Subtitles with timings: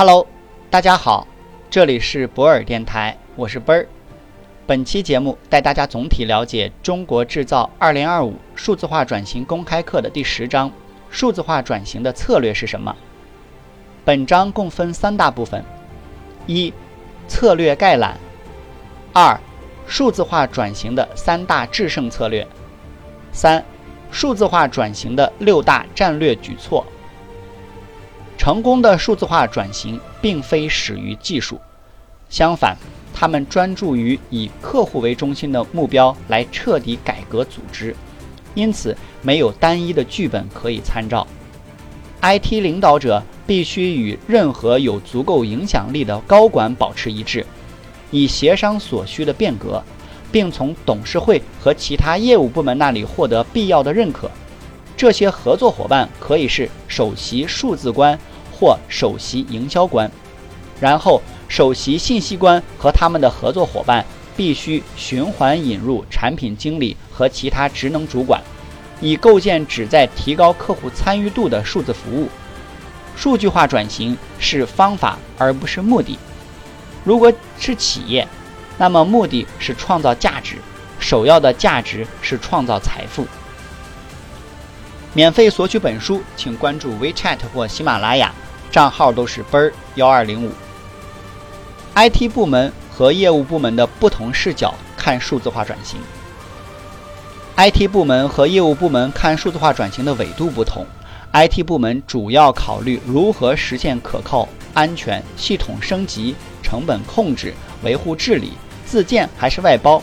[0.00, 0.26] Hello，
[0.70, 1.28] 大家好，
[1.68, 3.86] 这里是博尔电台，我是奔儿。
[4.66, 10.72] 本期节目带大家总体了解《中国制造2025数字化转型公开课》的第十章：
[11.10, 12.96] 数字化转型的策略是什么？
[14.02, 15.62] 本章共分三大部分：
[16.46, 16.72] 一、
[17.28, 18.14] 策略概览；
[19.12, 19.38] 二、
[19.86, 22.42] 数字化转型的三大制胜策略；
[23.32, 23.62] 三、
[24.10, 26.86] 数字化转型的六大战略举措。
[28.40, 31.60] 成功的数字化转型并非始于技术，
[32.30, 32.74] 相反，
[33.12, 37.94] 他们专注于以客户为中心的目标来彻底改革组织，
[38.54, 41.26] 因此没有单一的剧本可以参照。
[42.22, 47.44] IT 领导者必须与任何有足够影响力的高管保持一致，
[48.10, 49.84] 以协商所需的变革，
[50.32, 54.30] 并从董事会和其他业务部门那里获得必要的认可。
[55.00, 58.18] 这些合作伙伴可以是首席数字官。
[58.52, 60.10] 或首席营销官，
[60.78, 64.04] 然后首席信息官和他们的合作伙伴
[64.36, 68.38] 必须循环引入产品经理和其他职能主管，
[69.00, 72.28] 以构建旨在提高客户参与度的数字服务。
[73.16, 76.18] 数据化转型是方法而不是目的。
[77.02, 78.28] 如果是企业，
[78.76, 80.56] 那么目的是创造价值，
[80.98, 83.26] 首要的价值是创造财富。
[85.12, 88.32] 免费索取本书，请关注 WeChat 或喜马拉雅。
[88.70, 90.52] 账号都是奔儿幺二零五。
[91.96, 95.98] IT 部门和业务部门的不同视角看数字化转型。
[97.56, 100.86] IT 部门和业务部门看数字化转型的纬度不同。
[101.32, 107.52] IT 部门主要考虑如何实现可靠、安全、系统升级、成本控制、
[107.82, 108.52] 维护治理，
[108.86, 110.00] 自建还是外包。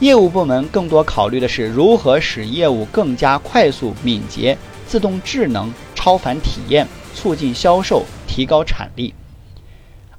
[0.00, 4.56] 业务部门更多考虑的是如何使业务更加快速、敏捷、
[4.86, 6.86] 自动、智能、超凡体验。
[7.12, 9.12] 促进销售，提高产力。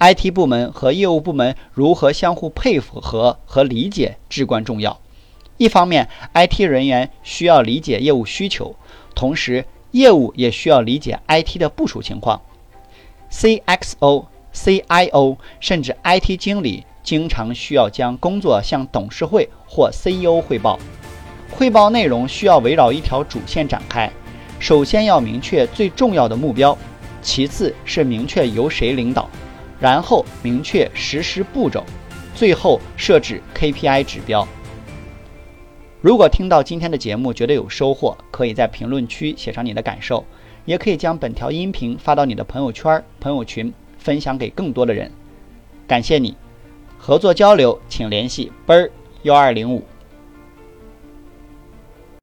[0.00, 4.98] IT 部门和业务部门如何相互配合和理解至关重要。
[5.58, 8.74] 一方面，IT 人员需要理解业务需求，
[9.14, 12.40] 同时业务也需要理解 IT 的部署情况。
[13.30, 14.24] CXO、
[14.54, 20.78] CIO 甚至 IT 经理经常需要将工作向董事会或 CEO 汇报，
[21.50, 24.12] 汇报内容需要围绕一条主线展开。
[24.60, 26.76] 首先要明确最重要的目标，
[27.22, 29.26] 其次是明确由谁领导，
[29.80, 31.82] 然后明确实施步骤，
[32.34, 34.46] 最后设置 KPI 指标。
[36.02, 40.22] 如果听到今天的节目觉得有收获，可以在评论区写上你的感受，
[40.66, 45.10] 也可以将本条音频发到你的朋友圈、朋友群，分享给更多的人。
[45.86, 46.36] 感谢你，
[46.98, 48.90] 合作交流请联系奔儿
[49.22, 49.82] 幺二零五。